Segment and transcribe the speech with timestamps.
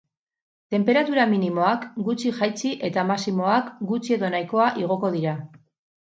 [0.75, 5.37] Tenperatura minimoak gutxi jaitsi eta maximoak gutxi edo nahikoa igoko dira.